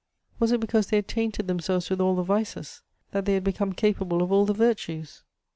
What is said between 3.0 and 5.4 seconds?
that they had become capable of all the virtues?